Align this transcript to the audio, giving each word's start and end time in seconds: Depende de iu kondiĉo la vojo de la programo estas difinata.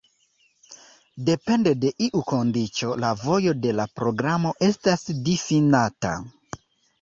Depende 1.25 1.73
de 1.83 1.91
iu 2.05 2.21
kondiĉo 2.31 2.89
la 3.03 3.11
vojo 3.25 3.53
de 3.67 3.75
la 3.81 3.85
programo 4.01 4.55
estas 4.71 5.05
difinata. 5.29 6.17